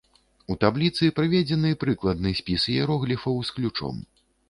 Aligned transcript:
У 0.53 0.55
табліцы 0.63 1.09
прыведзены 1.19 1.75
прыкладны 1.85 2.35
спіс 2.43 2.67
іерогліфаў 2.77 3.41
з 3.51 3.61
ключом. 3.61 4.05